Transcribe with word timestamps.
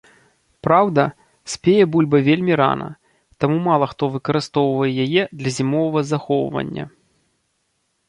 Праўда, 0.67 1.03
спее 1.55 1.83
бульба 1.97 2.21
вельмі 2.29 2.57
рана, 2.63 2.89
таму 3.45 3.57
мала 3.69 3.85
хто 3.95 4.03
выкарыстоўвае 4.17 4.91
яе 5.07 5.23
для 5.39 5.49
зімовага 5.61 6.01
захоўвання. 6.17 6.93